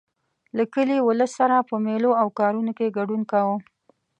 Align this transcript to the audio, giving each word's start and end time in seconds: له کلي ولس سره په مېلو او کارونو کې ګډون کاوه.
له 0.57 0.63
کلي 0.73 0.97
ولس 1.07 1.31
سره 1.39 1.67
په 1.69 1.75
مېلو 1.85 2.11
او 2.21 2.27
کارونو 2.39 2.71
کې 2.77 2.95
ګډون 2.97 3.21
کاوه. 3.31 3.57